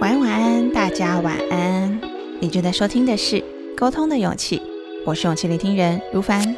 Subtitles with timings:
[0.00, 2.00] 晚安，晚安，大家晚安。
[2.40, 3.36] 你正在收听的是
[3.76, 4.56] 《沟通的勇气》，
[5.04, 6.56] 我是勇气聆听人如凡。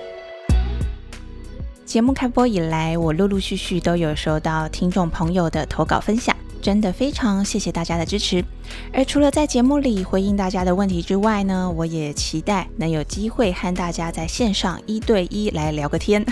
[1.84, 6.36] 节目开播以来，我陆陆续续都有收到听众朋友的投稿分享。
[6.62, 8.42] 真的非常谢谢大家的支持。
[8.94, 16.24] 而除了在节目里回应大家的问题之外呢，我也期待能有机会和大家在线上一对一来聊个天。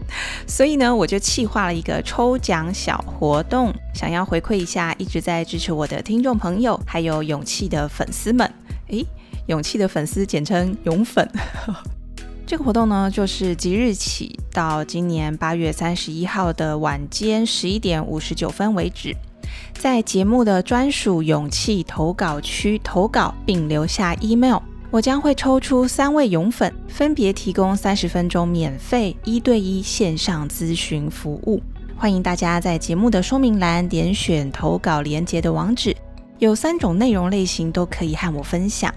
[0.46, 8.48] 所以呢，我就计划了一个抽奖小活动，想要回馈一下一直在支持我的听众朋友，还有勇气的粉丝们。
[8.88, 9.04] 诶，
[9.46, 11.26] 勇气的粉丝简称勇粉。
[12.46, 19.14] 这个活动呢，就是即日起到今年八月三十一号的晚间十一点五十九分为止。
[19.72, 24.58] 在节目的专属勇气投稿区投稿，并留下 email，
[24.90, 31.62] 我将会抽出三位勇粉，分别提供三十分钟免费一对一线上咨询服务。
[31.96, 35.96] 欢迎大家在节目的说明栏点选投稿连接的网址，
[36.38, 38.92] 有三种内容类型都可以和我分享。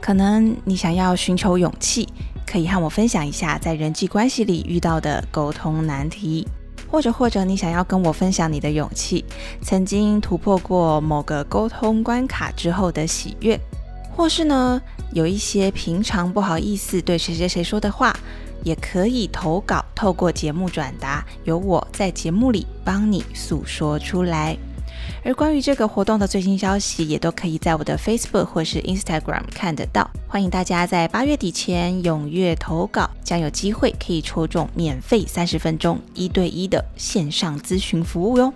[0.00, 2.08] 可能你想要寻求勇气，
[2.46, 6.46] 可以和我分享一下在人际关系里遇到的沟通难题。
[6.90, 9.24] 或者或者你想要跟我分享你的勇气，
[9.60, 13.58] 曾经突破过某个沟通关卡之后的喜悦，
[14.16, 14.80] 或是呢
[15.12, 18.14] 有一些平常不好意思对谁谁谁说的话，
[18.64, 24.56] 也可以投稿，透过节目转达，由我在节目里帮你诉说出来。
[25.24, 30.08] 而关于这个活动的最新消息，也都可以在我的 Facebook 或是 Instagram 看得到。
[30.26, 38.52] 欢迎大家在八月底前踊跃投稿，将有机会可以抽中免费三十分钟一对一的线上咨询服务哟。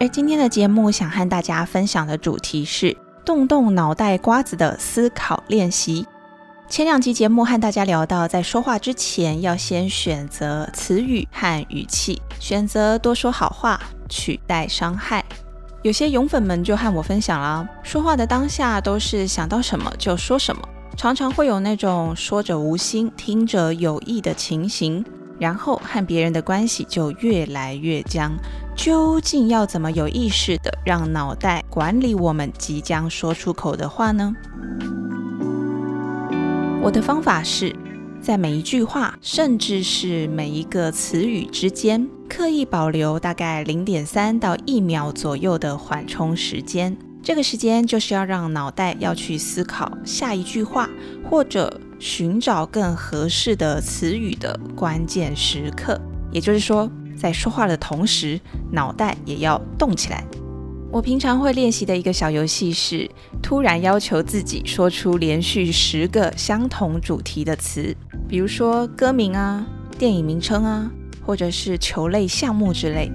[0.00, 6.04] 而今天的节目想和大家分享的主题是动动脑袋瓜子的思考练习。
[6.68, 13.78] 前两集节目和大家聊到，在说话之前要先选择词语和语气，选择多说好话，
[14.12, 15.24] 取代伤害。
[15.80, 20.62] 有些勇粉们就和我分享了，说话的当下都是想到什么就说什么，
[20.96, 25.02] 常常会有那种说者无心，听者有意的情形，
[25.40, 28.32] 然后和别人的关系就越来越僵。
[28.76, 34.32] 究竟要怎么有意识的让脑袋管理我们即将说出口的话呢？
[36.80, 37.74] 我的方法是
[38.22, 46.96] 在每一句话，甚至是每一个词语之间，刻意保留大概零点三到一秒左右的缓冲时间。
[47.20, 50.88] 这个时间就是要让脑袋要去思考下一句话，
[51.28, 56.00] 或者寻找更合适的词语的关键时刻。
[56.30, 58.40] 也就是说，在说话的同时，
[58.70, 60.24] 脑袋也要动起来。
[60.92, 63.10] 我平常会练习的一个小游戏是，
[63.42, 67.96] 突然要求自己说出连续十个相同主题的词，
[68.32, 69.62] 比如说歌名啊、
[69.98, 70.90] 电影名称啊，
[71.22, 73.12] 或者是球类项目之类。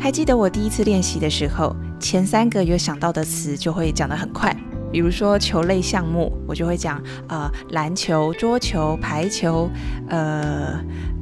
[0.00, 4.52] 还记得我第一次练习的时候，前三个有想到的词就会讲得很快，
[4.90, 9.70] 比如说球类项目，我就会讲呃篮球、桌球、排球，
[10.08, 10.76] 呃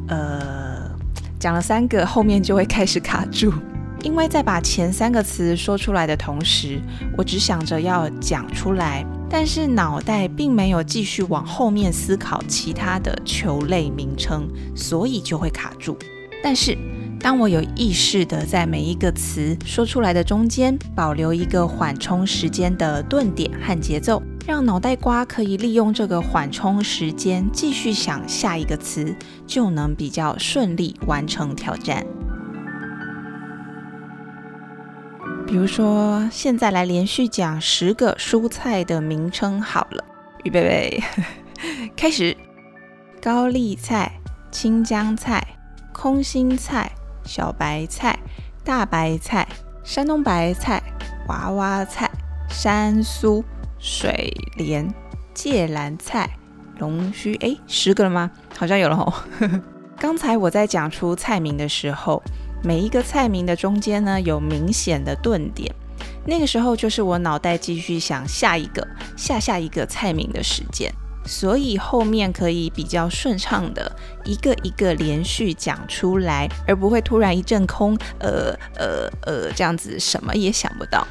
[0.09, 0.91] 呃，
[1.39, 3.53] 讲了三个，后面就会开始卡住。
[4.03, 6.81] 因为在把前三个词说出来的同时，
[7.19, 15.97] 我只想着要讲出来，但是脑袋并没有继续往后面思考其他的球类名称，所以就会卡住。
[16.43, 16.77] 但是
[17.21, 29.15] 当我有意识的在每一个词说出来的中间保留一个缓冲时间的顿点和节奏，让脑袋瓜可以利用这个缓冲时间继续想下一个词，
[29.47, 32.05] 就能比较顺利完成挑战。
[35.51, 40.05] 比如说，现在来连续讲十个蔬菜的名称好了，
[40.45, 41.03] 预备备，
[41.97, 42.37] 开始。
[43.21, 44.13] 高丽菜、
[44.53, 45.45] 青江菜、
[45.93, 46.89] 空心菜、
[47.25, 48.17] 小白菜、
[48.63, 49.45] 大白菜、
[49.83, 50.81] 山东白菜、
[51.27, 52.09] 娃娃菜、
[52.49, 53.45] 山苏、
[53.81, 54.89] 水莲、
[55.35, 56.31] 芥蓝菜、
[56.79, 57.35] 龙须。
[57.41, 58.31] 哎，十个了吗？
[58.57, 59.13] 好像有了哦。
[59.99, 62.23] 刚才我在讲出菜名的时候。
[62.63, 65.75] 每一个菜名的中间呢，有明显的顿点，
[66.27, 68.87] 那个时候就是我脑袋继续想下一个、
[69.17, 70.93] 下下一个菜名的时间，
[71.25, 73.91] 所以后面可以比较顺畅的
[74.25, 81.07] 一个一个连续讲出来，而不会突然一阵空，呃呃呃，这样子什么也想不到。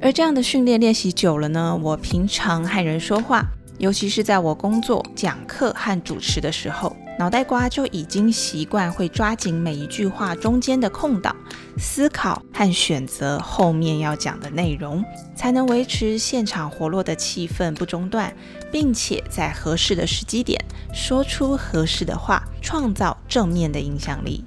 [0.00, 3.44] 而这样的训练练习久了呢，我平常和人说话，
[3.78, 6.94] 尤其是在我工作、讲课和主持的时候。
[7.18, 11.34] 脑袋瓜就已经习惯会抓紧每一句话中间的空档，
[11.76, 15.04] 思考和选择后面要讲的内容，
[15.34, 18.32] 才能维持现场活络的气氛不中断，
[18.70, 24.44] 并且在合适的时机点说出合适的话，创造正面的影响力。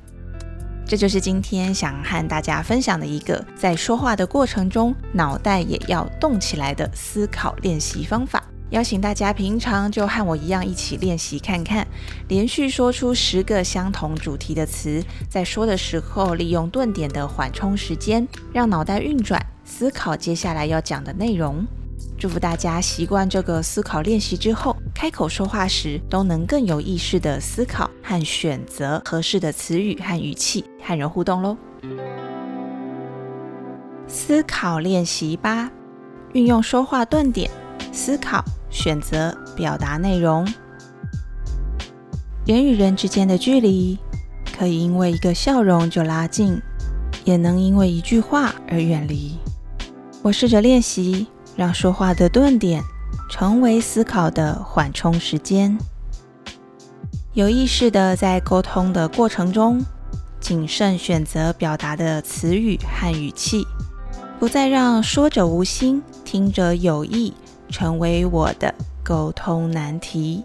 [0.86, 8.42] 这就是今天想和大家分享的一个在说话的过程中脑袋也要动起来的思考练习方法。
[8.72, 11.86] 邀请大家平常就和我一样一起练习看看，
[12.30, 21.66] 连续说出十个相同主题的词，在说的时候利用顿点的缓冲时间，让脑袋运转，思考接下来要讲的内容。
[22.18, 31.58] 祝福大家习惯这个思考练习之后，开口说话时都能更有意识的思考和选择合适的词语和语气和人互动喽。
[34.08, 35.70] 思考练习八，
[36.34, 37.52] 运用说话顿点
[37.92, 40.48] 思考、选择、表达内容。
[42.46, 43.98] 人与人之间的距离，
[44.58, 46.62] 可以因为一个笑容就拉近，
[47.24, 49.38] 也能因为一句话而远离。
[50.22, 51.28] 我试着练习。
[51.58, 52.82] 让说话的顿点
[53.30, 55.78] 成为思考的缓冲时间，
[57.34, 59.84] 有意识的在沟通的过程中，
[60.40, 63.68] 谨慎选择表达的词语和语气，
[64.40, 67.34] 不再让说者无心，听者有意
[67.72, 68.74] 成为我的
[69.04, 70.44] 沟通难题。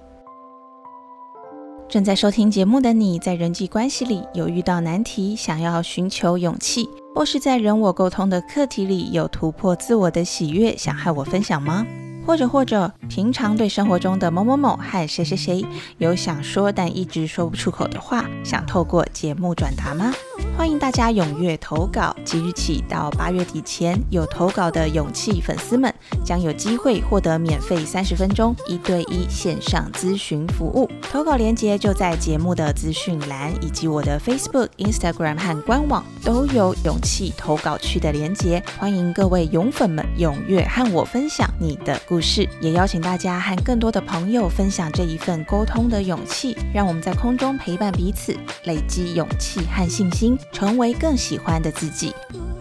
[1.89, 6.89] 正在收听节目的你，在人际关系里有遇到难题，想要寻求勇气？
[7.15, 11.87] 或是在人我沟通的课题里有突破自我的喜悦，想和我分享吗？
[12.27, 15.65] 或者或者，平常对生活中的某某某和谁谁谁
[15.99, 20.13] 有想说但一直说不出口的话，想透过节目转达吗？
[20.57, 25.93] 欢迎大家踊跃投稿，即日起到八月底前有投稿的勇气粉丝们，
[26.25, 30.89] 将有机会获得免费三十分钟一对一线上咨询服务。
[31.11, 38.63] 投稿链接就在节目的资讯栏，以及我的 Facebook、Instagram 和官网都有勇气投稿区的连接。
[38.79, 48.35] 欢迎各位勇粉们踊跃和我分享你的故事，也邀请请大家和更多的朋友分享这一份沟通的勇气，让我们在空中陪伴彼此，
[48.65, 50.39] 累积勇气和信心。
[50.51, 52.15] 成为更喜欢的自己。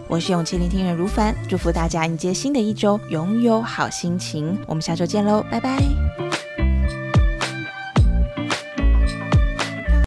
[0.06, 4.58] 我是勇气聆听人如凡，祝福大家迎接新的一周，拥有好心情。
[4.66, 6.25] 我们下周见喽，拜拜。